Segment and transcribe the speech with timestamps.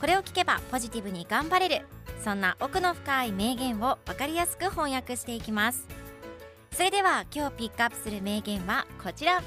[0.00, 1.86] これを聞けばポジティブに頑張れる。
[2.22, 5.86] そんな奥の深い名言を分かりやすく翻訳していきます。
[6.72, 9.42] それでは今日ピックアップする名言はこちら。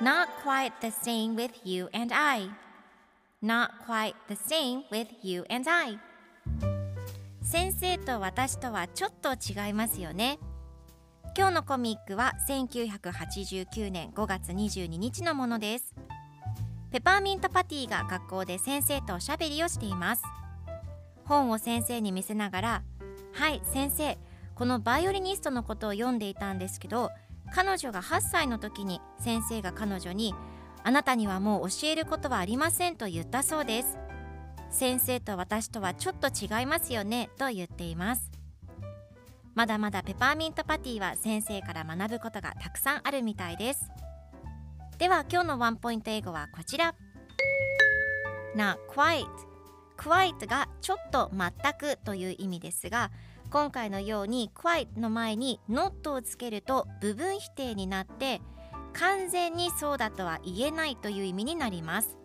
[0.00, 2.50] Not quite the same with you and I.
[3.42, 5.98] Not quite the same with you and I.
[7.42, 10.38] 先生と私とはちょっと違いますよね。
[11.36, 15.94] 今日のコミックは1989年5月22日のものです。
[16.94, 20.22] ペパーミントパティが学校で先生とおしゃべりをしています。
[21.24, 22.82] 本を先生に見せながら
[23.32, 24.16] はい先生
[24.54, 27.10] このバイオリニストのことを読んでいたんですけど
[27.52, 30.36] 彼女が8歳の時に先生が彼女に
[30.84, 33.98] あなたにはもう教えることはありませんと言ったそうです。
[34.70, 38.30] 先生と私とはちょっと違いますよねと言っています。
[39.56, 43.90] まだまだペパーミントパティは先生から学ぶことがたくさんあるみたいです。
[45.04, 46.94] では今日のワンポイント英語はこちら。
[48.56, 49.26] Not quite
[49.98, 53.10] quite がちょっと全くという意味ですが
[53.50, 58.40] 今回のように quite の前に not をつけると部分否定になって
[58.94, 62.16] 完全にそうだとは言えないという意味になります。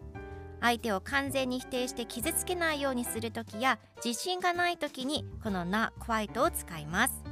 [0.62, 7.29] 相手を完全に否定して傷つけないようにするときや自信がないときにこの not quite を使います。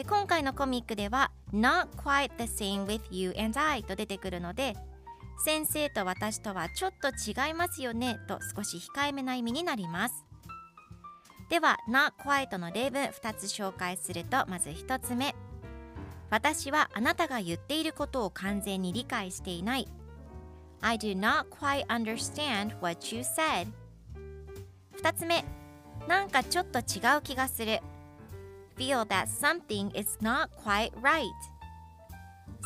[0.00, 4.74] で今回のコミックでは not quite the same with you and I と出てくるので
[5.44, 10.24] 先生と私とはちょっと違いますよねと少し控えめな意味になります。
[11.50, 15.34] では not quite の例文2つ紹介するとまず1つ目。
[16.30, 19.88] 私はあなたが言っていることを完全に理解していない。
[20.80, 23.68] I do not quite understand what you said
[25.02, 25.44] 2つ目。
[26.08, 27.80] なんかちょっと違う気がする。
[28.80, 31.26] Feel that something is not quite right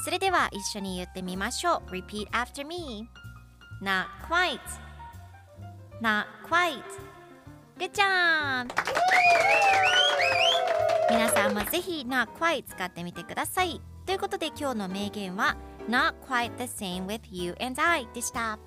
[0.05, 3.09] それでは一緒に言ってみましょう Repeat after me
[3.83, 4.61] Not quite
[6.01, 6.85] Not quite
[7.81, 8.73] Good job!
[11.11, 15.57] 皆さんもぜひ Not quite 使ってみてくださいということで今日の名言は
[15.89, 18.61] Not quite the same with you and I でした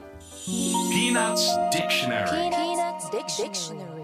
[0.46, 3.97] Peanuts Dictionary Peanuts Dictionary.